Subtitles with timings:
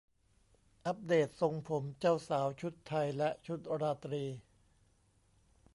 [0.85, 4.23] อัปเดตทรงผมเจ้าสาวชุดไทยและชุดราตรี